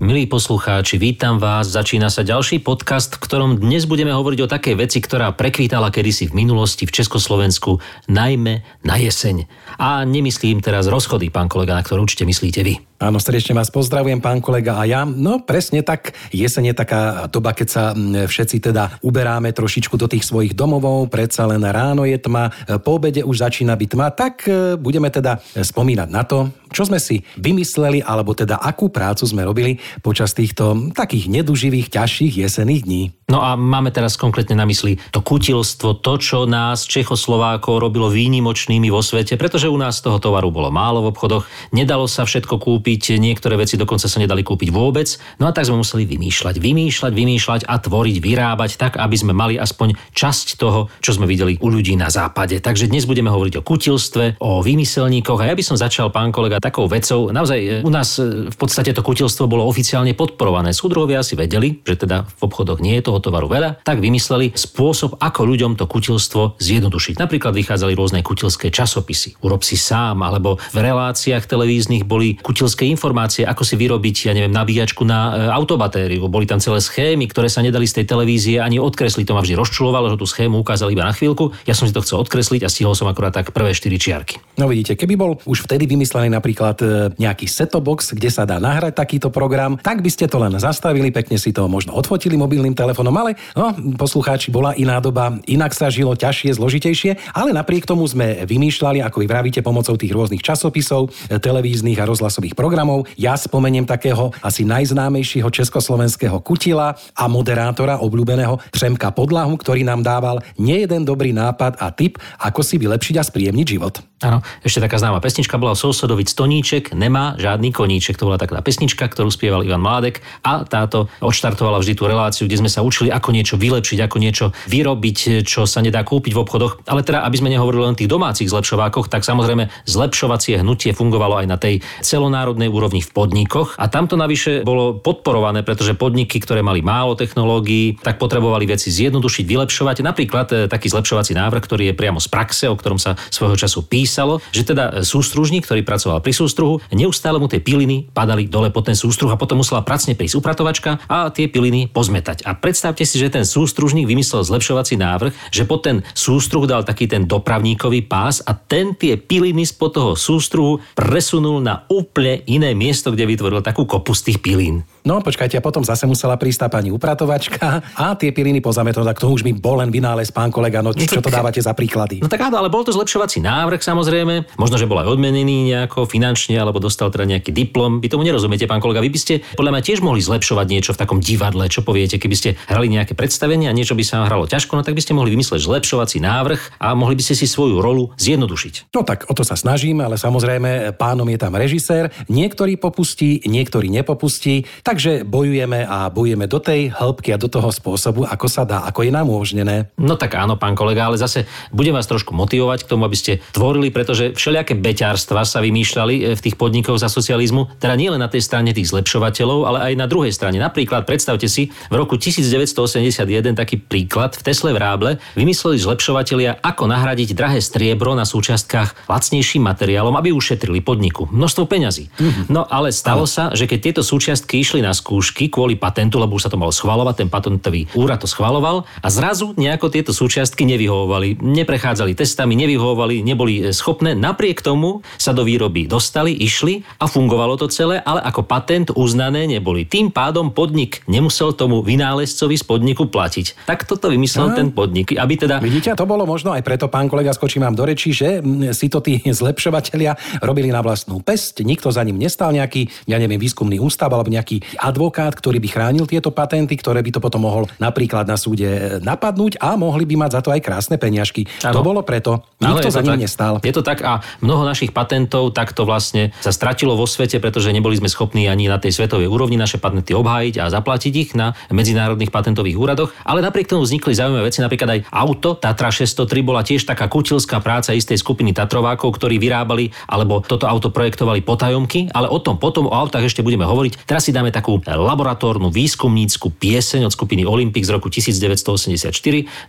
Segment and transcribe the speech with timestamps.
[0.00, 1.76] Milí poslucháči, vítam vás.
[1.76, 6.32] Začína sa ďalší podcast, v ktorom dnes budeme hovoriť o takej veci, ktorá prekvítala kedysi
[6.32, 7.76] v minulosti v Československu,
[8.08, 9.44] najmä na jeseň.
[9.76, 12.80] A nemyslím teraz rozchody, pán kolega, na ktoré určite myslíte vy.
[12.96, 14.80] Áno, srdečne vás pozdravujem, pán kolega.
[14.80, 20.00] A ja, no presne tak, jeseň je taká doba, keď sa všetci teda uberáme trošičku
[20.00, 22.48] do tých svojich domovov, predsa len ráno je tma,
[22.80, 27.02] po obede už začína byť tma, tak e, budeme teda spomínať na to, čo sme
[27.02, 33.02] si vymysleli, alebo teda akú prácu sme robili počas týchto takých neduživých, ťažších jesenných dní.
[33.30, 38.90] No a máme teraz konkrétne na mysli to kutilstvo, to, čo nás Čechoslovákov robilo výnimočnými
[38.90, 43.18] vo svete, pretože u nás toho tovaru bolo málo v obchodoch, nedalo sa všetko kúpiť,
[43.22, 45.06] niektoré veci dokonca sa nedali kúpiť vôbec,
[45.38, 49.54] no a tak sme museli vymýšľať, vymýšľať, vymýšľať a tvoriť, vyrábať tak, aby sme mali
[49.54, 52.58] aspoň časť toho, čo sme videli u ľudí na západe.
[52.58, 56.59] Takže dnes budeme hovoriť o kutilstve, o vymyselníkoch a ja by som začal, pán kolega,
[56.60, 57.32] takou vecou.
[57.32, 60.70] Naozaj e, u nás e, v podstate to kutilstvo bolo oficiálne podporované.
[60.76, 65.18] Súdruhovia si vedeli, že teda v obchodoch nie je toho tovaru veľa, tak vymysleli spôsob,
[65.18, 67.18] ako ľuďom to kutilstvo zjednodušiť.
[67.18, 69.40] Napríklad vychádzali rôzne kutilské časopisy.
[69.42, 74.52] Urob si sám, alebo v reláciách televíznych boli kutilské informácie, ako si vyrobiť, ja neviem,
[74.54, 76.30] nabíjačku na e, autobatériu.
[76.30, 79.26] Boli tam celé schémy, ktoré sa nedali z tej televízie ani odkresliť.
[79.26, 81.56] To ma vždy rozčulovalo, že tú schému ukázali iba na chvíľku.
[81.64, 84.36] Ja som si to chcel odkresliť a stihol som akurát tak prvé 4 čiarky.
[84.60, 86.84] No vidíte, keby bol už vtedy vymyslený napríklad e,
[87.16, 91.38] nejaký setobox, kde sa dá nahrať takýto program, tak by ste to len zastavili, pekne
[91.38, 96.16] si to možno odfotili mobilným telefónom ale no, poslucháči, bola iná doba, inak sa žilo
[96.16, 102.00] ťažšie, zložitejšie, ale napriek tomu sme vymýšľali, ako vy vravíte, pomocou tých rôznych časopisov, televíznych
[102.00, 103.06] a rozhlasových programov.
[103.20, 110.40] Ja spomeniem takého asi najznámejšieho československého kutila a moderátora obľúbeného Přemka Podlahu, ktorý nám dával
[110.56, 114.09] nejeden dobrý nápad a tip, ako si vylepšiť a spríjemniť život.
[114.20, 118.20] Áno, ešte taká známa pesnička bola Sousedovic Toníček, nemá žiadny koníček.
[118.20, 122.60] To bola taká pesnička, ktorú spieval Ivan Mládek a táto odštartovala vždy tú reláciu, kde
[122.60, 126.84] sme sa učili, ako niečo vylepšiť, ako niečo vyrobiť, čo sa nedá kúpiť v obchodoch.
[126.84, 131.46] Ale teda, aby sme nehovorili len tých domácich zlepšovákoch, tak samozrejme zlepšovacie hnutie fungovalo aj
[131.48, 133.80] na tej celonárodnej úrovni v podnikoch.
[133.80, 139.44] A tamto navyše bolo podporované, pretože podniky, ktoré mali málo technológií, tak potrebovali veci zjednodušiť,
[139.48, 140.04] vylepšovať.
[140.04, 143.88] Napríklad e, taký zlepšovací návrh, ktorý je priamo z praxe, o ktorom sa svojho času
[143.88, 148.74] písal písalo, že teda sústružník, ktorý pracoval pri sústruhu, neustále mu tie piliny padali dole
[148.74, 152.42] pod ten sústruh a potom musela pracne prísť upratovačka a tie piliny pozmetať.
[152.42, 157.06] A predstavte si, že ten sústružník vymyslel zlepšovací návrh, že pod ten sústruh dal taký
[157.06, 163.14] ten dopravníkový pás a ten tie piliny spod toho sústruhu presunul na úplne iné miesto,
[163.14, 164.82] kde vytvoril takú kopu z tých pilín.
[165.00, 169.20] No počkajte, a potom zase musela prísť tá pani upratovačka a tie piliny pozametnúť, tak
[169.20, 172.20] to už mi bol len vynález, pán kolega, no čo to dávate za príklady?
[172.20, 176.04] No tak áno, ale bol to zlepšovací návrh samozrejme, možno, že bol aj odmenený nejako
[176.04, 178.04] finančne, alebo dostal teda nejaký diplom.
[178.04, 181.00] Vy tomu nerozumiete, pán kolega, vy by ste podľa mňa tiež mohli zlepšovať niečo v
[181.00, 184.76] takom divadle, čo poviete, keby ste hrali nejaké predstavenie a niečo by sa hralo ťažko,
[184.76, 188.12] no tak by ste mohli vymysleť zlepšovací návrh a mohli by ste si svoju rolu
[188.20, 188.92] zjednodušiť.
[188.92, 193.88] No tak o to sa snažím, ale samozrejme pánom je tam režisér, niektorý popustí, niektorý
[193.88, 194.68] nepopustí.
[194.90, 199.06] Takže bojujeme a bojujeme do tej hĺbky a do toho spôsobu, ako sa dá, ako
[199.06, 199.86] je nám umožnené.
[199.94, 203.38] No tak áno, pán kolega, ale zase budem vás trošku motivovať k tomu, aby ste
[203.54, 208.18] tvorili, pretože všelijaké beťárstva sa vymýšľali e, v tých podnikoch za socializmu, teda nie len
[208.18, 210.58] na tej strane tých zlepšovateľov, ale aj na druhej strane.
[210.58, 216.90] Napríklad predstavte si, v roku 1981 taký príklad v Tesle v Ráble vymysleli zlepšovatelia, ako
[216.90, 222.10] nahradiť drahé striebro na súčiastkách lacnejším materiálom, aby ušetrili podniku množstvo peňazí.
[222.10, 222.44] Mm-hmm.
[222.50, 226.48] No ale stalo sa, že keď tieto súčiastky išli na skúšky kvôli patentu, lebo už
[226.48, 231.40] sa to malo schvalovať, ten patentový úrad to schvaloval a zrazu nejako tieto súčiastky nevyhovovali,
[231.40, 234.12] neprechádzali testami, nevyhovovali, neboli e, schopné.
[234.16, 239.46] Napriek tomu sa do výroby dostali, išli a fungovalo to celé, ale ako patent uznané
[239.48, 239.84] neboli.
[239.88, 243.68] Tým pádom podnik nemusel tomu vynálezcovi z podniku platiť.
[243.68, 244.56] Tak toto vymyslel Aha.
[244.56, 245.60] ten podnik, aby teda...
[245.60, 248.40] Vidíte, to bolo možno aj preto, pán kolega, skočím vám do rečí, že
[248.72, 253.40] si to tí zlepšovateľia robili na vlastnú pesť, nikto za ním nestal nejaký, ja neviem,
[253.40, 257.64] výskumný ústav alebo nejaký advokát, ktorý by chránil tieto patenty, ktoré by to potom mohol
[257.80, 261.48] napríklad na súde e, napadnúť a mohli by mať za to aj krásne peniažky.
[261.64, 261.80] Ano.
[261.80, 262.44] To bolo preto.
[262.60, 263.54] Nikto za ním tak, nestal.
[263.64, 267.96] Je to tak a mnoho našich patentov takto vlastne sa stratilo vo svete, pretože neboli
[267.96, 272.28] sme schopní ani na tej svetovej úrovni naše patenty obhájiť a zaplatiť ich na medzinárodných
[272.28, 273.10] patentových úradoch.
[273.24, 277.62] Ale napriek tomu vznikli zaujímavé veci, napríklad aj auto Tatra 603 bola tiež taká kutilská
[277.64, 282.90] práca istej skupiny Tatrovákov, ktorí vyrábali alebo toto auto projektovali potajomky, ale o tom potom
[282.90, 284.04] o autách ešte budeme hovoriť.
[284.04, 289.08] Teraz si dáme takú laboratórnu výskumnícku pieseň od skupiny Olympic z roku 1984.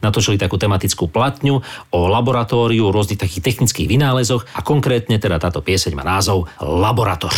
[0.03, 1.63] Natočili takú tematickú platňu
[1.95, 7.31] o laboratóriu, rôznych takých technických vynálezoch a konkrétne teda táto pieseň má názov Laborator.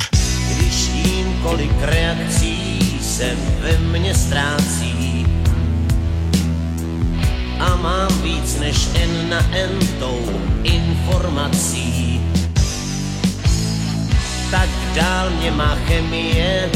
[0.57, 5.29] Když vím, kolik reakcí se ve mně ztrácí
[7.61, 9.71] a mám víc než N na N
[10.01, 10.19] tou
[10.63, 12.17] informací,
[14.51, 16.69] tak dál mě má chemie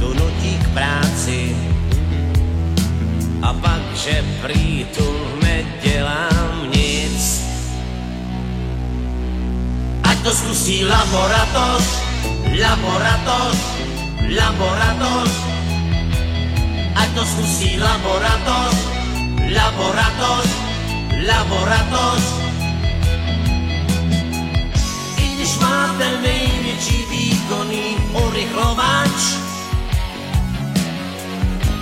[0.00, 1.56] tu nutí k práci.
[3.44, 5.04] A pak, že prý tu
[5.44, 7.44] nedělám nic.
[10.02, 11.84] Ať to zkusí laboratoř,
[12.56, 13.58] laboratoř,
[14.40, 15.32] laboratoř.
[16.96, 18.76] Ať to zkusí laboratoř,
[19.56, 20.48] laboratoř,
[21.28, 22.24] laboratoř.
[25.16, 29.49] I když máte největší výkonný urychlovač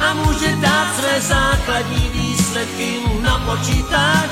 [0.01, 4.31] a může dát své základní výsledky na počítač.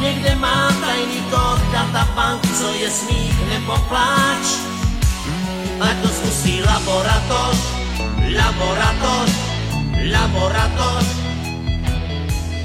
[0.00, 4.46] Někde má tajný kód databank, co je smích nebo pláč.
[5.80, 7.58] Ať to zkusí laboratoř,
[8.36, 9.30] laboratoř,
[10.12, 11.06] laboratoř.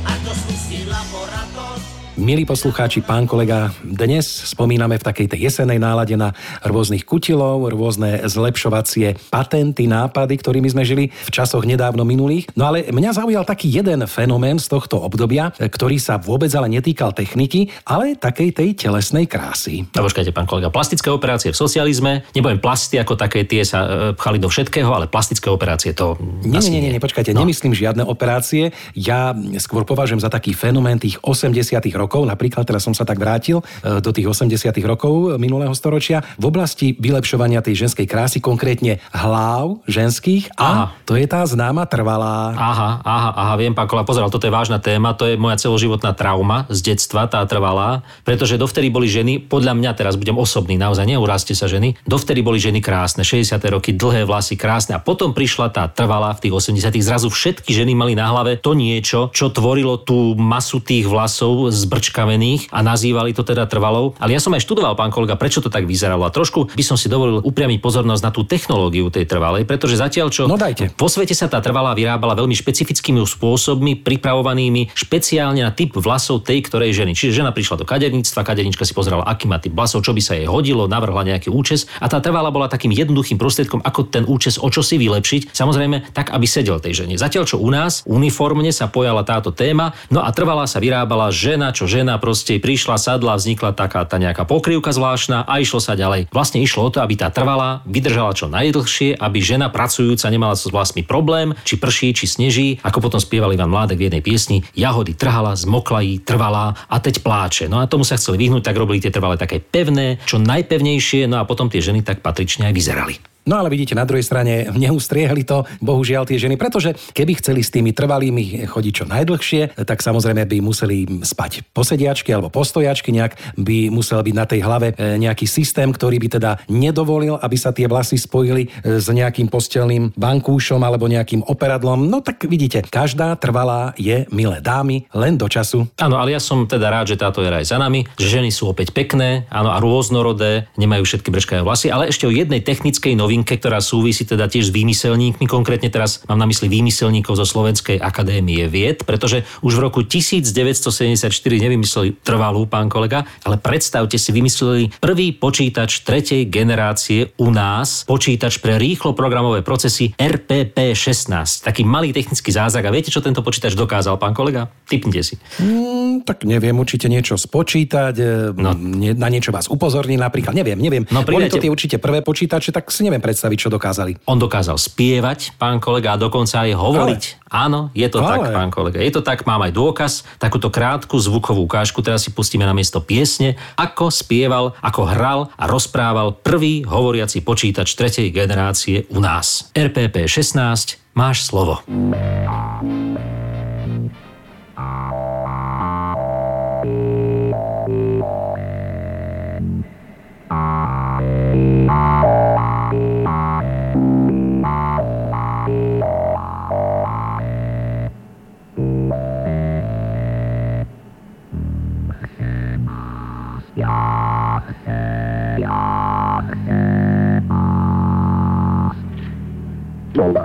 [0.06, 1.73] Ať to zkusí laboratoř.
[2.14, 6.30] Milí poslucháči, pán kolega, dnes spomíname v takej tej jesenej nálade na
[6.62, 12.54] rôznych kutilov, rôzne zlepšovacie patenty, nápady, ktorými sme žili v časoch nedávno minulých.
[12.54, 17.18] No ale mňa zaujal taký jeden fenomén z tohto obdobia, ktorý sa vôbec ale netýkal
[17.18, 19.90] techniky, ale takej tej telesnej krásy.
[19.98, 23.90] A počkajte, pán kolega, plastické operácie v socializme, nebudem plasty ako také, tie sa e,
[24.14, 26.14] pchali do všetkého, ale plastické operácie to
[26.46, 27.42] Nie, nie, nie, nie, počkajte, no.
[27.42, 28.70] nemyslím žiadne operácie.
[28.94, 33.60] Ja skôr považujem za taký fenomén tých 80 rokov, napríklad teraz som sa tak vrátil
[33.60, 39.84] e, do tých 80 rokov minulého storočia, v oblasti vylepšovania tej ženskej krásy, konkrétne hlav
[39.88, 40.86] ženských a Aha.
[41.08, 42.56] to je tá známa trvalá.
[42.56, 46.16] Aha, aha, aha, viem, pán Kola, pozeral, toto je vážna téma, to je moja celoživotná
[46.16, 51.06] trauma z detstva, tá trvalá, pretože dovtedy boli ženy, podľa mňa teraz budem osobný, naozaj
[51.08, 53.60] neuráste sa ženy, dovtedy boli ženy krásne, 60.
[53.70, 56.94] roky, dlhé vlasy, krásne a potom prišla tá trvalá v tých 80.
[57.04, 62.74] zrazu všetky ženy mali na hlave to niečo, čo tvorilo tú masu tých vlasov zbrčkavených
[62.74, 64.18] a nazývali to teda trvalou.
[64.18, 66.98] Ale ja som aj študoval, pán kolega, prečo to tak vyzeralo a trošku by som
[66.98, 70.90] si dovolil upriamiť pozornosť na tú technológiu tej trvalej, pretože zatiaľ čo No dajte.
[70.98, 76.66] vo svete sa tá trvalá vyrábala veľmi špecifickými spôsobmi, pripravovanými špeciálne na typ vlasov tej
[76.66, 77.14] ktorej ženy.
[77.14, 80.34] Čiže žena prišla do kaderníctva, kadernička si pozerala, aký má typ vlasov, čo by sa
[80.34, 84.58] jej hodilo, navrhla nejaký účes a tá trvalá bola takým jednoduchým prostriedkom, ako ten účes
[84.58, 87.20] o čo si vylepšiť, samozrejme tak, aby sedel tej žene.
[87.20, 91.70] Zatiaľ čo u nás uniformne sa pojala táto téma, no a trvalá sa vyrábala žena,
[91.76, 96.32] čo žena proste prišla, sadla, vznikla taká tá nejaká pokrývka zvláštna a išlo sa ďalej.
[96.32, 100.70] Vlastne išlo o to, aby tá trvalá vydržala čo najdlhšie, aby žena pracujúca nemala s
[100.70, 105.18] vlastmi problém, či prší, či sneží, ako potom spieval Ivan Mládek v jednej piesni, jahody
[105.18, 107.66] trhala, zmokla jí, trvalá a teď pláče.
[107.68, 111.42] No a tomu sa chceli vyhnúť, tak robili tie trvalé také pevné, čo najpevnejšie, no
[111.42, 113.33] a potom tie ženy tak patrične aj vyzerali.
[113.44, 117.74] No ale vidíte, na druhej strane neustriehli to, bohužiaľ tie ženy, pretože keby chceli s
[117.74, 123.92] tými trvalými chodiť čo najdlhšie, tak samozrejme by museli spať posediačky alebo postojačky, nejak by
[123.92, 127.92] musel byť na tej hlave e, nejaký systém, ktorý by teda nedovolil, aby sa tie
[127.92, 132.08] vlasy spojili e, s nejakým postelným bankúšom alebo nejakým operadlom.
[132.08, 135.84] No tak vidíte, každá trvalá je, milé dámy, len do času.
[136.00, 138.72] Áno, ale ja som teda rád, že táto era je za nami, že ženy sú
[138.72, 143.58] opäť pekné, áno, a rôznorodé, nemajú všetky breškavé vlasy, ale ešte o jednej technickej novinke,
[143.58, 148.70] ktorá súvisí teda tiež s výmyselníkmi, konkrétne teraz mám na mysli výmyselníkov zo Slovenskej akadémie
[148.70, 155.34] vied, pretože už v roku 1974 nevymysleli trvalú, pán kolega, ale predstavte si, vymysleli prvý
[155.34, 161.66] počítač tretej generácie u nás, počítač pre rýchlo programové procesy RPP16.
[161.66, 162.86] Taký malý technický zázrak.
[162.86, 164.70] A viete, čo tento počítač dokázal, pán kolega?
[164.86, 165.42] Typnite si.
[165.58, 168.14] Mm, tak neviem, určite niečo spočítať,
[168.54, 168.78] no.
[168.78, 168.78] No.
[169.18, 171.02] na niečo vás upozorniť napríklad, neviem, neviem.
[171.10, 174.20] No, Boli to pridajte- tie určite prvé počítače, tak si neviem predstaviť, čo dokázali.
[174.28, 177.24] On dokázal spievať, pán kolega, a dokonca aj hovoriť.
[177.48, 178.28] Áno, je to Ale.
[178.28, 179.00] tak, pán kolega.
[179.00, 183.00] Je to tak, mám aj dôkaz, takúto krátku zvukovú ukážku, teraz si pustíme na miesto
[183.00, 189.72] piesne, ako spieval, ako hral a rozprával prvý hovoriaci počítač tretej generácie u nás.
[189.72, 191.80] RPP 16, máš slovo.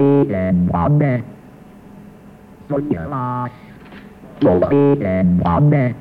[0.01, 1.23] 意見玩咩？
[2.69, 3.49] 信仰啦，
[4.41, 5.95] 冇意見玩咩？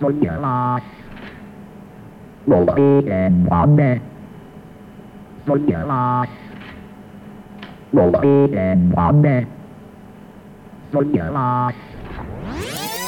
[0.00, 0.80] 信仰啦，
[2.46, 4.00] 冇意見玩咩？
[5.46, 6.26] 信仰啦，
[7.92, 9.46] 冇意見玩咩？
[10.92, 11.72] 信仰啦。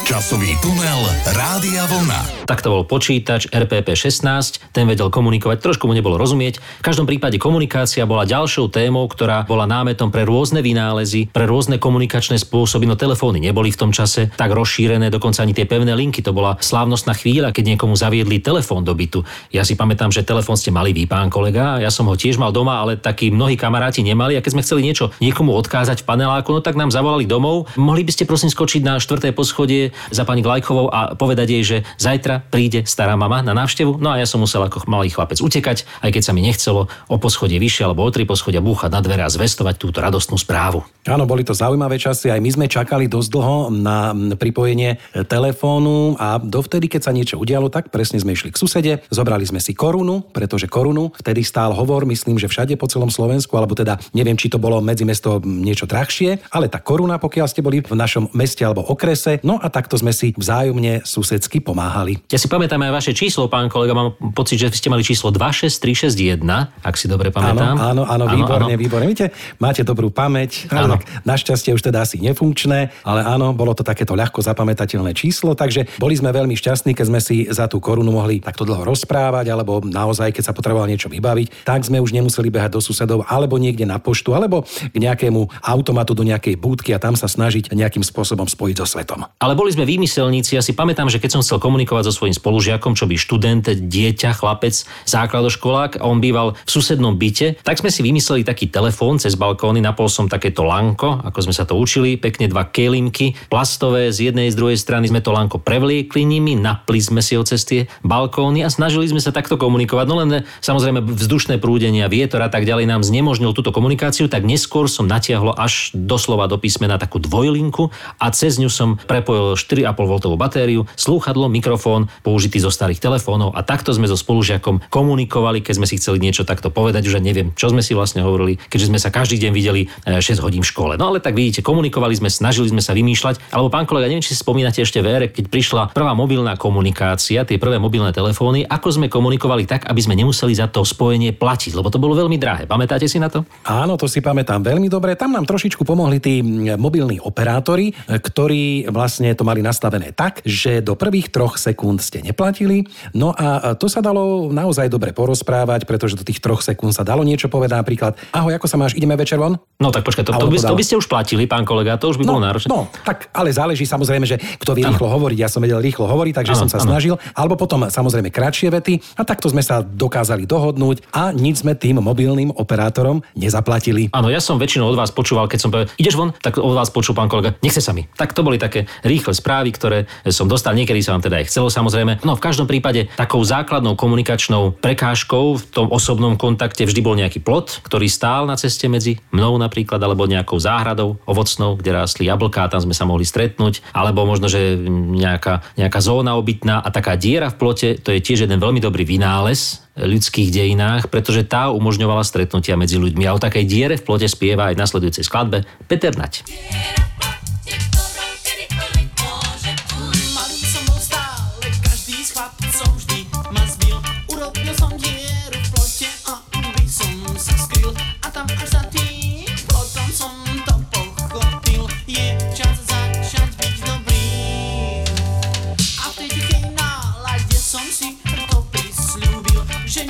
[0.05, 1.01] Časový tunel
[1.39, 2.40] Rádia Vlna.
[2.51, 6.59] Tak to bol počítač RPP-16, ten vedel komunikovať, trošku mu nebolo rozumieť.
[6.59, 11.79] V každom prípade komunikácia bola ďalšou témou, ktorá bola námetom pre rôzne vynálezy, pre rôzne
[11.79, 16.19] komunikačné spôsoby, no telefóny neboli v tom čase tak rozšírené, dokonca ani tie pevné linky.
[16.27, 19.23] To bola slávnostná chvíľa, keď niekomu zaviedli telefón do bytu.
[19.55, 22.51] Ja si pamätám, že telefón ste mali vy, pán kolega, ja som ho tiež mal
[22.51, 24.35] doma, ale takí mnohí kamaráti nemali.
[24.35, 27.71] A keď sme chceli niečo niekomu odkázať v paneláku, no tak nám zavolali domov.
[27.79, 31.77] Mohli by ste prosím skočiť na štvrté poschodie za pani Glajkovou a povedať jej, že
[31.95, 34.01] zajtra príde stará mama na návštevu.
[34.01, 37.15] No a ja som musel ako malý chlapec utekať, aj keď sa mi nechcelo o
[37.21, 40.81] poschodie vyššie alebo o tri poschodia búchať na dvere a zvestovať túto radostnú správu.
[41.05, 42.29] Áno, boli to zaujímavé časy.
[42.33, 47.69] Aj my sme čakali dosť dlho na pripojenie telefónu a dovtedy, keď sa niečo udialo,
[47.69, 52.05] tak presne sme išli k susede, zobrali sme si korunu, pretože korunu vtedy stál hovor,
[52.05, 55.89] myslím, že všade po celom Slovensku, alebo teda neviem, či to bolo medzi mesto niečo
[55.89, 59.97] drahšie, ale tá koruna, pokiaľ ste boli v našom meste alebo okrese, no a takto
[59.97, 62.21] sme si vzájomne susedsky pomáhali.
[62.31, 66.39] Ja si pamätám aj vaše číslo, pán kolega, mám pocit, že ste mali číslo 26361,
[66.79, 67.75] ak si dobre pamätám.
[67.75, 68.79] Áno, áno, áno, výborne, áno.
[68.79, 69.07] výborne.
[69.11, 70.95] Víte, máte dobrú pamäť, áno.
[70.95, 75.91] Tak našťastie už teda asi nefunkčné, ale áno, bolo to takéto ľahko zapamätateľné číslo, takže
[75.99, 79.83] boli sme veľmi šťastní, keď sme si za tú korunu mohli takto dlho rozprávať, alebo
[79.83, 83.83] naozaj, keď sa potreboval niečo vybaviť, tak sme už nemuseli behať do susedov, alebo niekde
[83.83, 88.47] na poštu, alebo k nejakému automatu do nejakej búdky a tam sa snažiť nejakým spôsobom
[88.47, 89.27] spojiť so svetom.
[89.43, 92.93] Ale boli sme vymyselníci, ja si pamätám, že keď som chcel komunikovať so svojím spolužiakom,
[92.93, 98.05] čo by študent, dieťa, chlapec, základoškolák, a on býval v susednom byte, tak sme si
[98.05, 102.45] vymysleli taký telefón cez balkóny, napol som takéto lanko, ako sme sa to učili, pekne
[102.45, 107.25] dva kelimky, plastové, z jednej, z druhej strany sme to lanko prevliekli nimi, napli sme
[107.25, 110.05] si ho cez tie balkóny a snažili sme sa takto komunikovať.
[110.05, 114.85] No len samozrejme vzdušné prúdenia, vietor a tak ďalej nám znemožnil túto komunikáciu, tak neskôr
[114.85, 119.95] som natiahlo až doslova do písmena takú dvojlinku a cez ňu som prepojil 4,5
[120.27, 125.73] V batériu, slúchadlo, mikrofón, použitý zo starých telefónov a takto sme so spolužiakom komunikovali, keď
[125.79, 128.99] sme si chceli niečo takto povedať, už neviem, čo sme si vlastne hovorili, keďže sme
[128.99, 130.93] sa každý deň videli 6 e, hodín v škole.
[130.95, 134.37] No ale tak vidíte, komunikovali sme, snažili sme sa vymýšľať, alebo pán kolega, neviem, či
[134.37, 138.87] si spomínate ešte v ére, keď prišla prvá mobilná komunikácia, tie prvé mobilné telefóny, ako
[138.95, 142.63] sme komunikovali tak, aby sme nemuseli za to spojenie platiť, lebo to bolo veľmi drahé.
[142.63, 143.43] Pamätáte si na to?
[143.67, 145.19] Áno, to si pamätám veľmi dobre.
[145.19, 146.39] Tam nám trošičku pomohli tí
[146.79, 152.23] mobilní operátori, e, ktorí vlastne to mali nastavené tak, že do prvých troch sekúnd ste
[152.23, 152.87] neplatili.
[153.11, 157.25] No a to sa dalo naozaj dobre porozprávať, pretože do tých troch sekúnd sa dalo
[157.25, 157.81] niečo povedať.
[157.81, 159.57] Napríklad, ahoj, ako sa máš, ideme večer von?
[159.81, 162.21] No tak počkaj, to, to, by, to by ste už platili, pán kolega, to už
[162.21, 162.69] by no, bolo náročné.
[162.69, 164.93] No, tak ale záleží samozrejme, že kto vie ano.
[164.93, 165.37] rýchlo hovoriť.
[165.41, 166.93] Ja som vedel rýchlo hovoriť, takže ano, som sa ano.
[166.93, 167.15] snažil.
[167.33, 171.97] Alebo potom samozrejme kratšie vety a takto sme sa dokázali dohodnúť a nič sme tým
[171.97, 174.13] mobilným operátorom nezaplatili.
[174.13, 176.93] Áno, ja som väčšinou od vás počúval, keď som povedal, ideš von, tak od vás
[176.93, 178.05] počul pán kolega, nechce sa mi.
[178.13, 181.73] Tak to boli také rýchle správy, ktoré som dostal, niekedy sa vám teda aj chcelo
[181.81, 182.21] samozrejme.
[182.21, 187.41] No v každom prípade takou základnou komunikačnou prekážkou v tom osobnom kontakte vždy bol nejaký
[187.41, 192.69] plot, ktorý stál na ceste medzi mnou napríklad, alebo nejakou záhradou ovocnou, kde rástli jablká,
[192.69, 194.77] tam sme sa mohli stretnúť, alebo možno, že
[195.17, 199.03] nejaká, nejaká zóna obytná a taká diera v plote, to je tiež jeden veľmi dobrý
[199.03, 203.27] vynález ľudských dejinách, pretože tá umožňovala stretnutia medzi ľuďmi.
[203.27, 206.47] A o takej diere v plote spieva aj v nasledujúcej skladbe Peter Nať.
[206.47, 207.30] Diera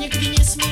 [0.02, 0.71] som ublížil.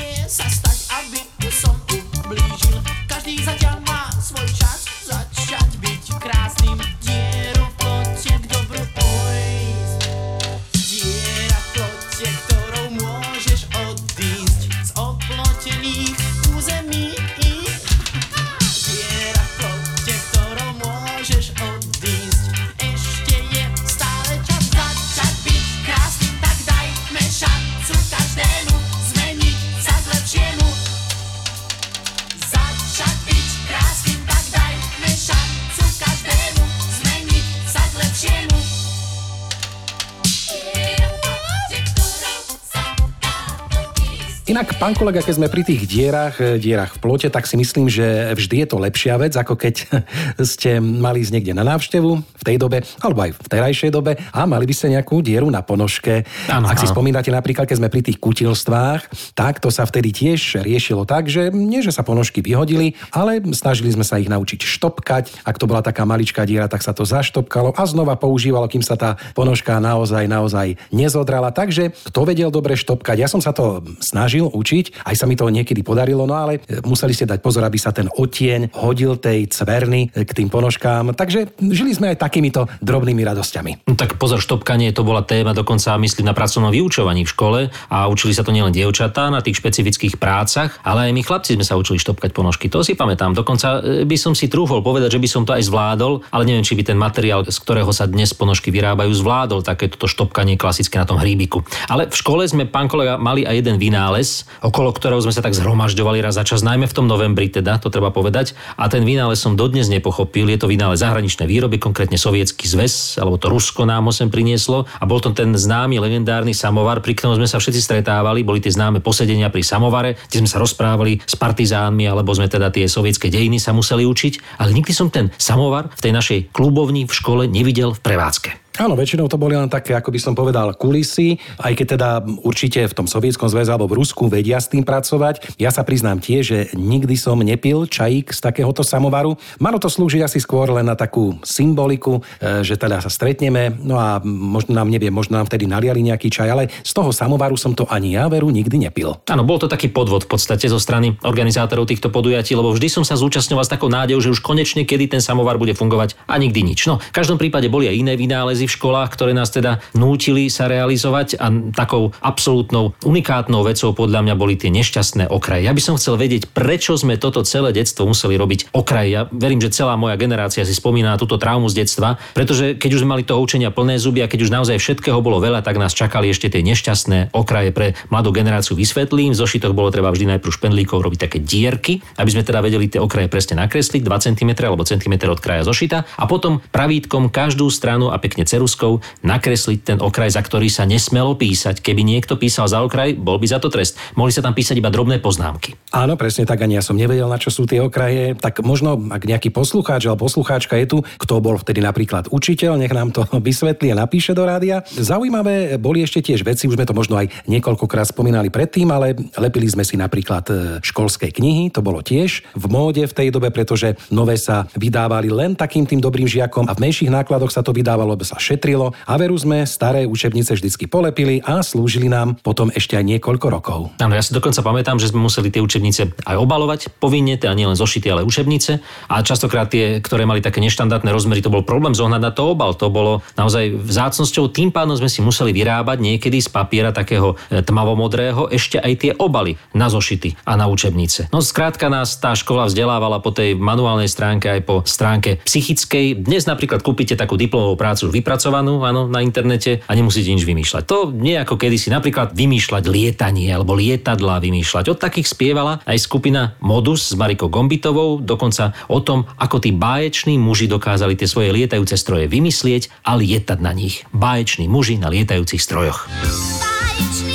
[44.81, 48.33] pán kolega, keď sme pri tých dierach, e, dierach v plote, tak si myslím, že
[48.33, 49.85] vždy je to lepšia vec, ako keď
[50.57, 54.41] ste mali ísť niekde na návštevu v tej dobe, alebo aj v terajšej dobe a
[54.49, 56.25] mali by ste nejakú dieru na ponožke.
[56.49, 56.97] Áno, Ak si áno.
[56.97, 61.53] spomínate napríklad, keď sme pri tých kutilstvách, tak to sa vtedy tiež riešilo tak, že
[61.53, 65.45] nie, že sa ponožky vyhodili, ale snažili sme sa ich naučiť štopkať.
[65.45, 68.97] Ak to bola taká maličká diera, tak sa to zaštopkalo a znova používalo, kým sa
[68.97, 71.53] tá ponožka naozaj, naozaj nezodrala.
[71.53, 75.51] Takže kto vedel dobre štopkať, ja som sa to snažil učiť, aj sa mi to
[75.51, 79.51] niekedy podarilo, no ale e, museli ste dať pozor, aby sa ten otieň hodil tej
[79.51, 81.11] cverny e, k tým ponožkám.
[81.13, 83.91] Takže žili sme aj takýmito drobnými radosťami.
[83.91, 87.59] No tak pozor, štopkanie to bola téma dokonca, myslím, na pracovnom vyučovaní v škole
[87.91, 91.65] a učili sa to nielen dievčatá na tých špecifických prácach, ale aj my chlapci sme
[91.67, 92.71] sa učili štopkať ponožky.
[92.71, 93.35] To si pamätám.
[93.35, 96.63] Dokonca e, by som si trúfol povedať, že by som to aj zvládol, ale neviem,
[96.63, 101.07] či by ten materiál, z ktorého sa dnes ponožky vyrábajú, zvládol takéto štopkanie klasické na
[101.09, 101.65] tom hríbiku.
[101.89, 105.57] Ale v škole sme, pán kolega, mali aj jeden vynález, okolo ktorého sme sa tak
[105.57, 108.53] zhromažďovali raz za čas, najmä v tom novembri teda, to treba povedať.
[108.77, 110.45] A ten vynález som dodnes nepochopil.
[110.47, 114.85] Je to vynález zahraničnej výroby, konkrétne sovietský zväz, alebo to Rusko nám ho sem prinieslo.
[115.01, 118.45] A bol to ten známy legendárny samovar, pri ktorom sme sa všetci stretávali.
[118.45, 122.69] Boli tie známe posedenia pri samovare, kde sme sa rozprávali s partizánmi, alebo sme teda
[122.69, 124.61] tie sovietské dejiny sa museli učiť.
[124.61, 128.60] Ale nikdy som ten samovar v tej našej klubovni v škole nevidel v prevádzke.
[128.79, 132.09] Áno, väčšinou to boli len také, ako by som povedal, kulisy, aj keď teda
[132.47, 135.59] určite v tom Sovietskom zväze alebo v Rusku vedia s tým pracovať.
[135.59, 139.35] Ja sa priznám tiež, že nikdy som nepil čajík z takéhoto samovaru.
[139.59, 143.99] Malo to slúžiť asi skôr len na takú symboliku, e, že teda sa stretneme, no
[143.99, 147.75] a možno nám neviem, možno nám vtedy naliali nejaký čaj, ale z toho samovaru som
[147.75, 149.19] to ani ja veru nikdy nepil.
[149.27, 153.03] Áno, bol to taký podvod v podstate zo strany organizátorov týchto podujatí, lebo vždy som
[153.03, 156.63] sa zúčastňoval s takou nádejou, že už konečne kedy ten samovar bude fungovať a nikdy
[156.63, 156.87] nič.
[156.87, 160.67] No, v každom prípade boli aj iné vynálezy v školách, ktoré nás teda nútili sa
[160.67, 165.65] realizovať a takou absolútnou unikátnou vecou podľa mňa boli tie nešťastné okraje.
[165.65, 169.07] Ja by som chcel vedieť, prečo sme toto celé detstvo museli robiť okraj.
[169.07, 172.89] Ja verím, že celá moja generácia si spomína na túto traumu z detstva, pretože keď
[172.97, 175.77] už sme mali toho učenia plné zuby a keď už naozaj všetkého bolo veľa, tak
[175.77, 178.73] nás čakali ešte tie nešťastné okraje pre mladú generáciu.
[178.77, 182.87] Vysvetlím, v zošitoch bolo treba vždy najprv špendlíkov robiť také dierky, aby sme teda vedeli
[182.87, 187.67] tie okraje presne nakresliť, 2 cm alebo cm od kraja zošita a potom pravítkom každú
[187.71, 191.79] stranu a pekne ceruskou nakresliť ten okraj, za ktorý sa nesmelo písať.
[191.79, 193.95] Keby niekto písal za okraj, bol by za to trest.
[194.19, 195.79] Mohli sa tam písať iba drobné poznámky.
[195.95, 198.35] Áno, presne tak, ani ja som nevedel, na čo sú tie okraje.
[198.35, 202.91] Tak možno, ak nejaký poslucháč alebo poslucháčka je tu, kto bol vtedy napríklad učiteľ, nech
[202.91, 204.83] nám to vysvetlí a napíše do rádia.
[204.91, 209.69] Zaujímavé boli ešte tiež veci, už sme to možno aj niekoľkokrát spomínali predtým, ale lepili
[209.69, 213.95] sme si napríklad e, školské knihy, to bolo tiež v móde v tej dobe, pretože
[214.09, 218.17] nové sa vydávali len takým tým dobrým žiakom a v menších nákladoch sa to vydávalo,
[218.17, 222.97] lebo sa šetrilo a veru sme staré učebnice vždycky polepili a slúžili nám potom ešte
[222.97, 223.79] aj niekoľko rokov.
[224.01, 227.77] Áno, ja si dokonca pamätám, že sme museli tie učebnice aj obalovať povinne, teda nielen
[227.77, 228.81] zošity, ale učebnice.
[229.07, 232.73] A častokrát tie, ktoré mali také neštandardné rozmery, to bol problém zohnať na to obal.
[232.73, 234.49] To bolo naozaj vzácnosťou.
[234.49, 239.11] Tým pádom sme si museli vyrábať niekedy z papiera takého e, tmavomodrého ešte aj tie
[239.15, 241.29] obaly na zošity a na učebnice.
[241.29, 246.23] No skrátka nás tá škola vzdelávala po tej manuálnej stránke aj po stránke psychickej.
[246.25, 250.83] Dnes napríklad kúpite takú diplomovú prácu už vypracovanú, áno, na internete a nemusíte nič vymýšľať.
[250.87, 254.87] To nie ako kedysi napríklad vymýšľať lietanie alebo lietadla vymýšľať.
[254.87, 260.39] Od takých spievala aj skupina Modus s Marikou Gombitovou, dokonca o tom, ako tí báječní
[260.39, 264.07] muži dokázali tie svoje lietajúce stroje vymyslieť a lietať na nich.
[264.15, 266.07] Báječní muži na lietajúcich strojoch.
[266.07, 267.30] Báječný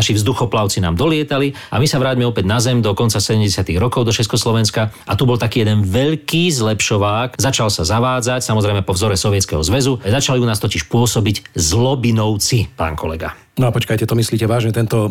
[0.00, 3.52] naši vzduchoplavci nám dolietali a my sa vráťme opäť na zem do konca 70.
[3.76, 8.96] rokov do Československa a tu bol taký jeden veľký zlepšovák, začal sa zavádzať, samozrejme po
[8.96, 13.36] vzore Sovietskeho zväzu, začali u nás totiž pôsobiť zlobinovci, pán kolega.
[13.52, 15.10] No a počkajte, to myslíte vážne, tento,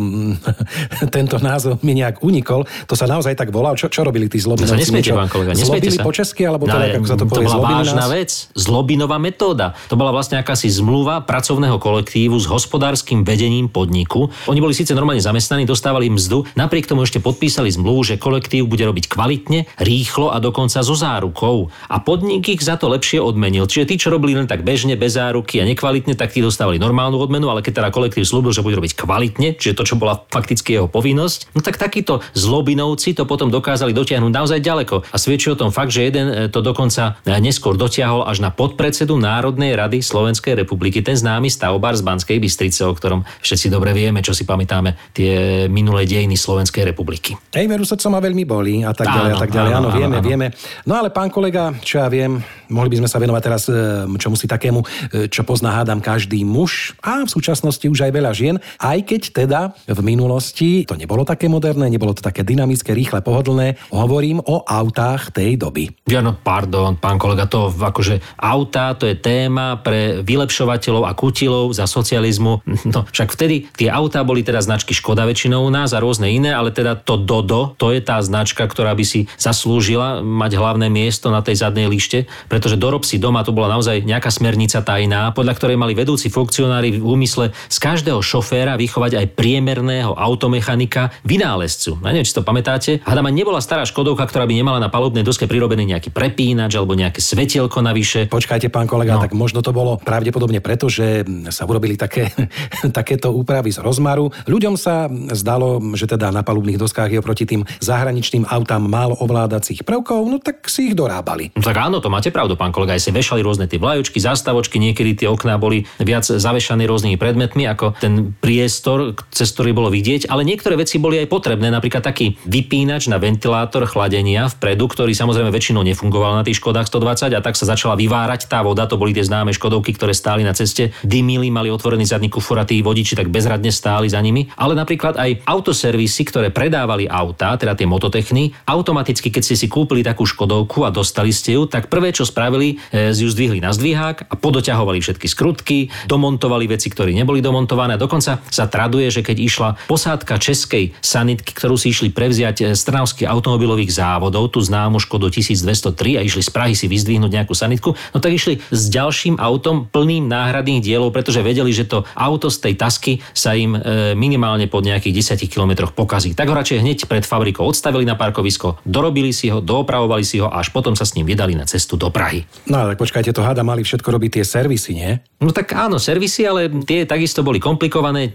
[1.16, 2.64] tento názov mi nejak unikol.
[2.88, 3.74] To sa naozaj tak volá.
[3.74, 4.70] Čo, čo robili tí To zlobinovci?
[4.70, 6.02] sa nesmiete, pán kolega, nesmiete Zlobili sa.
[6.02, 8.12] po česky, alebo No, teda, ale ako sa to to povie, bola zlobili vážna nás?
[8.12, 9.68] vec, zlobinová metóda.
[9.86, 14.32] To bola vlastne akási zmluva pracovného kolektívu s hospodárskym vedením podniku.
[14.46, 18.82] Oni boli síce normálne zamestnaní, dostávali mzdu, napriek tomu ešte podpísali zmluvu, že kolektív bude
[18.82, 21.70] robiť kvalitne, rýchlo a dokonca so zárukou.
[21.86, 23.66] A podnik ich za to lepšie odmenil.
[23.66, 27.18] Čiže tí, čo robili len tak bežne, bez záruky a nekvalitne, tak tí dostávali normálnu
[27.18, 30.78] odmenu, ale keď teda kolektív slúbil, že bude robiť kvalitne, čiže to, čo bola fakticky
[30.78, 35.02] jeho povinnosť, no tak takíto zlobinovci to potom dokázali dotiahnuť naozaj ďaleko.
[35.10, 38.54] A svedčí o tom fakt, že jeden e, to dokonca e, neskôr dotiahol až na
[38.54, 43.96] podpredsedu Národnej rady Slovenskej republiky, ten známy stavbár z Banskej Bystrice, o ktorom všetci dobre
[43.96, 47.34] vieme, čo si pamätáme, tie minulé dejiny Slovenskej republiky.
[47.56, 49.72] Hej, veru srdco ma veľmi bolí a tak ďalej, Áno, a tak ďalej.
[49.72, 50.28] áno, Áno, áno, vieme, áno.
[50.28, 50.48] vieme.
[50.84, 53.74] No ale pán kolega, čo ja viem, mohli by sme sa venovať teraz e,
[54.20, 54.84] čomu si takému,
[55.32, 59.60] čo pozná hádam každý muž a v súčasnosti už aj veľa žien, aj keď teda
[59.88, 63.80] v minulosti to nebolo také moderné, nebolo to také dynamické, rýchle, pohodlné.
[63.96, 65.88] Hovorím o autách tej doby.
[66.12, 71.72] Ja no, pardon, pán kolega, to akože auta, to je téma pre vylepšovateľov a kutilov
[71.72, 72.60] za socializmu.
[72.90, 76.50] No, však vtedy tie autá boli teda značky Škoda väčšinou u nás a rôzne iné,
[76.50, 81.30] ale teda to Dodo, to je tá značka, ktorá by si zaslúžila mať hlavné miesto
[81.30, 85.54] na tej zadnej lište, pretože dorob si doma to bola naozaj nejaká smernica tajná, podľa
[85.54, 87.78] ktorej mali vedúci funkcionári v úmysle z
[88.10, 92.02] každého šoféra vychovať aj priemerného automechanika vynálezcu.
[92.02, 93.06] Ja neviem, či to pamätáte.
[93.06, 97.22] Hádam, nebola stará Škodovka, ktorá by nemala na palubnej doske prirobený nejaký prepínač alebo nejaké
[97.22, 98.26] svetielko navyše.
[98.26, 99.22] Počkajte, pán kolega, no.
[99.22, 101.22] tak možno to bolo pravdepodobne preto, že
[101.54, 102.34] sa urobili také,
[102.98, 104.34] takéto úpravy z rozmaru.
[104.50, 105.06] Ľuďom sa
[105.38, 110.42] zdalo, že teda na palubných doskách je oproti tým zahraničným autám málo ovládacích prvkov, no
[110.42, 111.54] tak si ich dorábali.
[111.54, 112.98] No tak áno, to máte pravdu, pán kolega.
[112.98, 117.70] Aj si vešali rôzne tie vlajočky, zastavočky, niekedy tie okná boli viac zavešané rôznymi predmetmi,
[117.70, 122.40] ako ten priestor, cez ktorý bolo vidieť, ale niektoré veci boli aj potrebné, napríklad taký
[122.48, 127.60] vypínač na ventilátor chladenia vpredu, ktorý samozrejme väčšinou nefungoval na tých Škodách 120 a tak
[127.60, 131.52] sa začala vyvárať tá voda, to boli tie známe Škodovky, ktoré stáli na ceste, dymili,
[131.52, 135.44] mali otvorený zadný kufor a tí vodiči tak bezradne stáli za nimi, ale napríklad aj
[135.44, 140.94] autoservisy, ktoré predávali autá, teda tie mototechny, automaticky, keď ste si kúpili takú Škodovku a
[140.94, 145.28] dostali ste ju, tak prvé, čo spravili, e, ju zdvihli na zdvihák a podoťahovali všetky
[145.28, 150.94] skrutky, domontovali veci, ktoré neboli domontované a dokonca sa traduje, že keď išla posádka českej
[151.00, 156.22] sanitky, ktorú si išli prevziať e, z Trnavských automobilových závodov, tú známu Škodu 1203 a
[156.22, 160.84] išli z Prahy si vyzdvihnúť nejakú sanitku, no tak išli s ďalším autom plným náhradných
[160.84, 165.38] dielov, pretože vedeli, že to auto z tej tasky sa im e, minimálne po nejakých
[165.40, 166.36] 10 kilometroch pokazí.
[166.36, 170.52] Tak ho radšej hneď pred fabrikou odstavili na parkovisko, dorobili si ho, doopravovali si ho
[170.52, 172.44] a až potom sa s ním vydali na cestu do Prahy.
[172.68, 175.12] No ale tak počkajte, to hada mali všetko robiť tie servisy, nie?
[175.40, 177.79] No tak áno, servisy, ale tie takisto boli komplikované,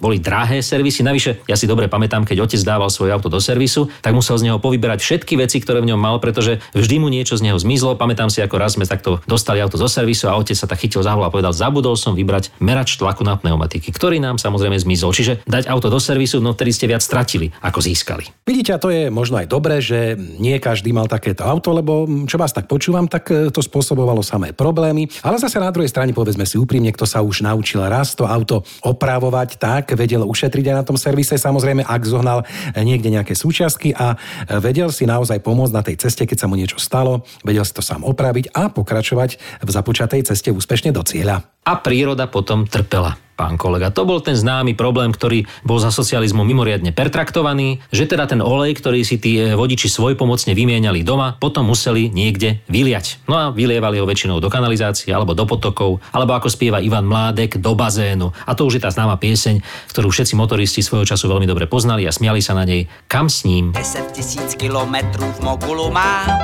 [0.01, 1.05] boli drahé servisy.
[1.05, 4.49] Navyše, ja si dobre pamätám, keď otec dával svoje auto do servisu, tak musel z
[4.49, 7.99] neho povyberať všetky veci, ktoré v ňom mal, pretože vždy mu niečo z neho zmizlo.
[7.99, 11.05] Pamätám si, ako raz sme takto dostali auto zo servisu a otec sa tak chytil
[11.05, 15.11] za hlavu a povedal, zabudol som vybrať merač tlaku na pneumatiky, ktorý nám samozrejme zmizol.
[15.11, 18.31] Čiže dať auto do servisu, no vtedy ste viac stratili, ako získali.
[18.47, 22.39] Vidíte, a to je možno aj dobré, že nie každý mal takéto auto, lebo čo
[22.39, 25.11] vás tak počúvam, tak e, to spôsobovalo samé problémy.
[25.27, 28.63] Ale zase na druhej strane, povedzme si úprimne, kto sa už naučil raz to auto
[28.87, 32.47] opravovať, tak vedel ušetriť aj na tom servise, samozrejme, ak zohnal
[32.79, 34.15] niekde nejaké súčiastky a
[34.63, 37.83] vedel si naozaj pomôcť na tej ceste, keď sa mu niečo stalo, vedel si to
[37.83, 41.54] sám opraviť a pokračovať v započatej ceste úspešne do cieľa.
[41.65, 43.17] A príroda potom trpela.
[43.35, 48.31] Pán kolega, to bol ten známy problém, ktorý bol za socializmu mimoriadne pertraktovaný, že teda
[48.31, 53.27] ten olej, ktorý si tí e, vodiči svojpomocne vymieniali doma, potom museli niekde vyliať.
[53.27, 57.59] No a vylievali ho väčšinou do kanalizácie alebo do potokov, alebo ako spieva Ivan Mládek,
[57.59, 58.31] do bazénu.
[58.47, 62.07] A to už je tá známa pieseň, ktorú všetci motoristi svojho času veľmi dobre poznali
[62.07, 62.87] a smiali sa na nej.
[63.11, 63.75] Kam s ním?
[63.75, 66.39] 10 tisíc kilometrů v mogulu mám,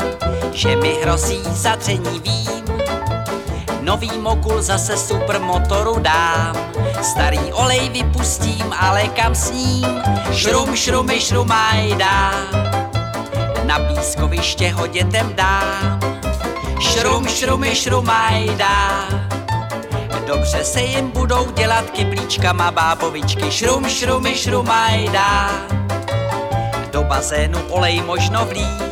[0.50, 2.79] že mi hrozí zadření vím.
[3.90, 6.54] Nový mogul zase supermotoru dám,
[7.02, 10.02] starý olej vypustím, ale kam s ním?
[10.32, 12.70] Šrum, šrumy, šrumaj dám,
[13.66, 16.00] na pískoviště ho dětem dám.
[16.80, 19.28] Šrum, šrumy, šrumaj dám,
[20.26, 23.50] Dobře se jim budou dělat kyblíčkama bábovičky.
[23.50, 25.88] Šrum, šrumy, šrumaj dám,
[26.92, 28.82] do bazénu olej možno vlít.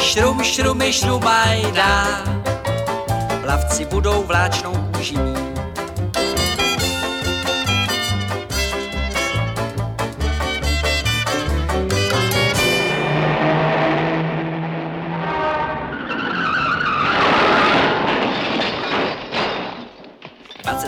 [0.00, 2.24] Šrum, šrumy, šrumajdá,
[3.46, 5.54] Lavci budou vláčnou kůži mít.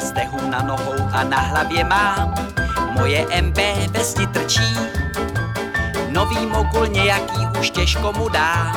[0.00, 2.34] stehů na nohou a na hlavě mám.
[2.90, 3.58] Moje MB
[3.90, 4.76] vesti trčí,
[6.08, 8.76] nový mogul nějaký už těžko mu dám.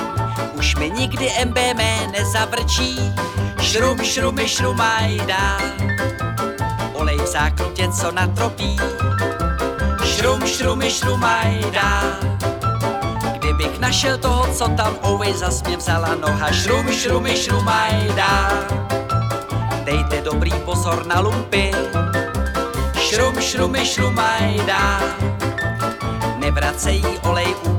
[0.54, 3.14] Už mi nikdy MB mé nezavrčí,
[3.62, 5.58] šrum, šrumy, šrumajdá.
[6.94, 8.78] Olej v zákrutě, co natropí,
[10.04, 12.20] šrum, šrumy, šrumajdá.
[13.34, 18.52] Kdybych našel toho, co tam Owej zas mě vzala noha, šrum, šrumy, šrumajdá.
[19.84, 21.72] Dejte dobrý pozor na lumpy,
[23.00, 25.02] šrum, šrumy, šrumajdá.
[26.40, 27.79] Nevracejí olej u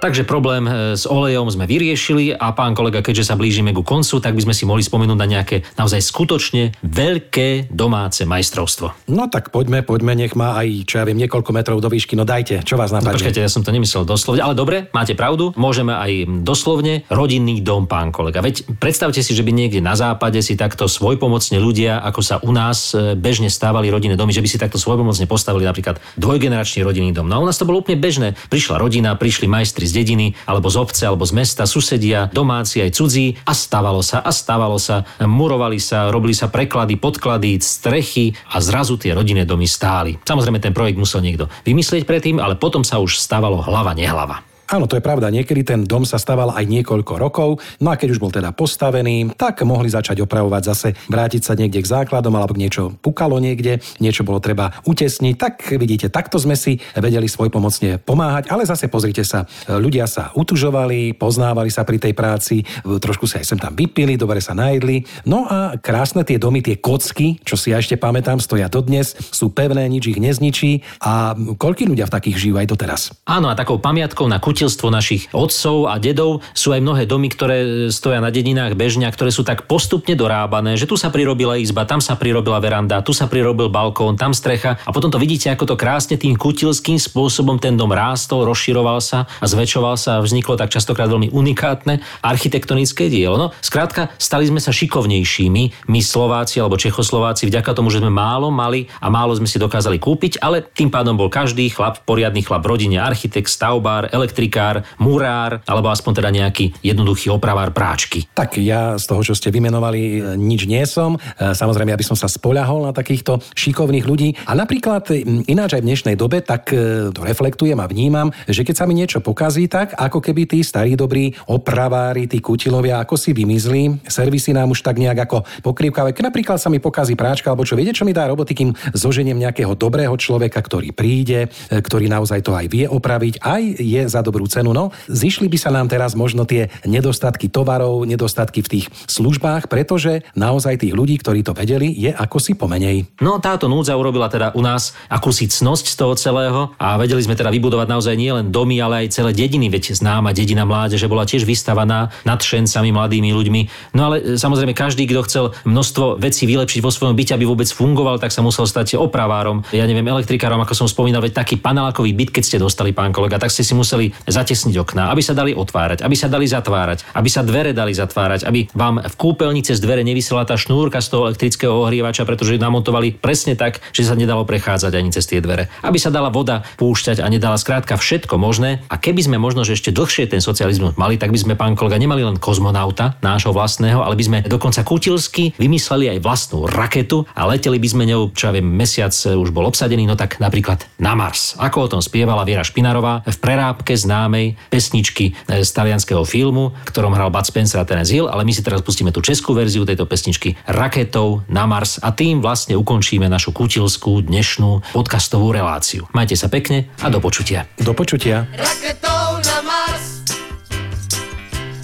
[0.00, 4.16] Takže problém e, s olejom sme vyriešili a pán kolega, keďže sa blížime ku koncu,
[4.16, 8.96] tak by sme si mohli spomenúť na nejaké naozaj skutočne veľké domáce majstrovstvo.
[9.12, 12.16] No tak poďme, poďme, nech má aj, čo ja viem, niekoľko metrov do výšky.
[12.16, 13.20] No dajte, čo vás No, napadne?
[13.20, 17.84] počkajte, ja som to nemyslel doslovne, ale dobre, máte pravdu, môžeme aj doslovne rodinný dom,
[17.84, 18.40] pán kolega.
[18.40, 22.56] Veď predstavte si, že by niekde na západe si takto svojpomocne ľudia, ako sa u
[22.56, 27.12] nás e, bežne stávali rodinné domy, že by si takto svojpomocne postavili napríklad dvojgeneračný rodinný
[27.12, 27.28] dom.
[27.28, 28.32] No a u nás to bolo úplne bežné.
[28.48, 32.94] Prišla rodina, prišli majstri z dediny, alebo z obce, alebo z mesta, susedia, domáci aj
[32.94, 38.62] cudzí a stávalo sa a stávalo sa, murovali sa, robili sa preklady, podklady, strechy a
[38.62, 40.16] zrazu tie rodinné domy stáli.
[40.22, 44.49] Samozrejme ten projekt musel niekto vymyslieť predtým, ale potom sa už stávalo hlava nehlava.
[44.70, 45.34] Áno, to je pravda.
[45.34, 49.34] Niekedy ten dom sa staval aj niekoľko rokov, no a keď už bol teda postavený,
[49.34, 54.22] tak mohli začať opravovať zase, vrátiť sa niekde k základom, alebo niečo pukalo niekde, niečo
[54.22, 55.34] bolo treba utesniť.
[55.34, 61.18] Tak vidíte, takto sme si vedeli svojpomocne pomáhať, ale zase pozrite sa, ľudia sa utužovali,
[61.18, 65.02] poznávali sa pri tej práci, trošku sa aj sem tam vypili, dobre sa najedli.
[65.26, 69.50] No a krásne tie domy, tie kocky, čo si ja ešte pamätám, stoja dodnes, sú
[69.50, 73.10] pevné, nič ich nezničí a koľký ľudia v takých žijú aj doteraz.
[73.26, 77.88] Áno, a takou pamiatkou na kutilstvo našich otcov a dedov sú aj mnohé domy, ktoré
[77.88, 81.88] stoja na dedinách bežne, a ktoré sú tak postupne dorábané, že tu sa prirobila izba,
[81.88, 85.64] tam sa prirobila veranda, tu sa prirobil balkón, tam strecha a potom to vidíte, ako
[85.64, 90.60] to krásne tým kutilským spôsobom ten dom rástol, rozširoval sa a zväčšoval sa a vzniklo
[90.60, 93.40] tak častokrát veľmi unikátne architektonické dielo.
[93.40, 98.52] No, skrátka, stali sme sa šikovnejšími, my Slováci alebo Čechoslováci, vďaka tomu, že sme málo
[98.52, 102.60] mali a málo sme si dokázali kúpiť, ale tým pádom bol každý chlap, poriadny chlap
[102.68, 104.12] rodine, architekt, stavbár,
[104.50, 108.26] elektrikár, murár, alebo aspoň teda nejaký jednoduchý opravár práčky.
[108.34, 111.14] Tak ja z toho, čo ste vymenovali, e, nič nie som.
[111.14, 114.34] E, Samozrejme, aby som sa spoľahol na takýchto šikovných ľudí.
[114.50, 115.06] A napríklad
[115.46, 118.98] ináč aj v dnešnej dobe, tak e, to reflektujem a vnímam, že keď sa mi
[118.98, 124.50] niečo pokazí, tak ako keby tí starí dobrí opravári, tí kutilovia, ako si vymizli, servisy
[124.50, 126.10] nám už tak nejak ako pokrývkavé.
[126.16, 129.38] Keď napríklad sa mi pokazí práčka, alebo čo viete, čo mi dá roboty, kým zoženiem
[129.38, 134.39] nejakého dobrého človeka, ktorý príde, ktorý naozaj to aj vie opraviť, aj je za dobrú
[134.46, 134.70] cenu.
[134.72, 140.22] No, zišli by sa nám teraz možno tie nedostatky tovarov, nedostatky v tých službách, pretože
[140.38, 143.08] naozaj tých ľudí, ktorí to vedeli, je ako si pomenej.
[143.20, 147.34] No táto núdza urobila teda u nás akúsi cnosť z toho celého a vedeli sme
[147.34, 151.48] teda vybudovať naozaj nielen domy, ale aj celé dediny, veď známa dedina mládeže bola tiež
[151.48, 153.60] vystavaná nadšencami, mladými ľuďmi.
[153.96, 157.66] No ale e, samozrejme každý, kto chcel množstvo vecí vylepšiť vo svojom byte, aby vôbec
[157.66, 162.12] fungoval, tak sa musel stať opravárom, ja neviem, elektrikárom, ako som spomínal, veď taký panelákový
[162.12, 165.52] byt, keď ste dostali, pán kolega, tak ste si museli zatesniť okná, aby sa dali
[165.54, 169.78] otvárať, aby sa dali zatvárať, aby sa dvere dali zatvárať, aby vám v kúpeľni cez
[169.78, 174.18] dvere nevysela tá šnúrka z toho elektrického ohrievača, pretože ju namontovali presne tak, že sa
[174.18, 175.70] nedalo prechádzať ani cez tie dvere.
[175.84, 178.82] Aby sa dala voda púšťať a nedala skrátka všetko možné.
[178.88, 182.00] A keby sme možno, že ešte dlhšie ten socializmus mali, tak by sme, pán kolega,
[182.00, 187.46] nemali len kozmonauta nášho vlastného, ale by sme dokonca kutilsky vymysleli aj vlastnú raketu a
[187.46, 191.12] leteli by sme ňou, čo ja viem, mesiac už bol obsadený, no tak napríklad na
[191.14, 191.54] Mars.
[191.60, 196.90] Ako o tom spievala Viera Špinarová v prerábke známej pesničky e, z talianského filmu, v
[196.90, 199.86] ktorom hral Bud Spencer a Terence Hill, ale my si teraz pustíme tú českú verziu
[199.86, 206.10] tejto pesničky Raketou na Mars a tým vlastne ukončíme našu kutilskú dnešnú podcastovú reláciu.
[206.10, 207.70] Majte sa pekne a do počutia.
[207.78, 208.50] Do počutia.
[208.50, 210.26] Raketou na Mars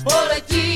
[0.03, 0.76] poletíme